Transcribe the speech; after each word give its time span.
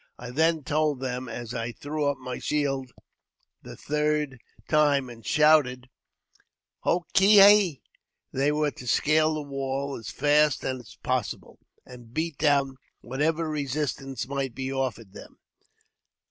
I 0.17 0.31
then 0.31 0.63
told 0.63 0.99
them 0.99 1.29
as 1.29 1.53
I 1.53 1.71
threw 1.73 2.05
up 2.05 2.17
my 2.17 2.39
shield 2.39 2.91
the 3.61 3.77
third 3.77 4.39
time, 4.67 5.09
and 5.11 5.23
shouted" 5.23 5.89
Hoo 6.83 7.01
ki 7.13 7.37
hi," 7.37 7.81
they 8.33 8.51
were 8.51 8.71
to 8.71 8.87
scale 8.87 9.35
the 9.35 9.43
wall 9.43 9.95
as 9.95 10.09
fast 10.09 10.63
as 10.65 10.97
possible, 11.03 11.59
and 11.85 12.15
beat 12.15 12.39
down 12.39 12.77
whatever 13.01 13.47
resistance 13.47 14.27
might 14.27 14.55
be 14.55 14.73
offered 14.73 15.13
them. 15.13 15.37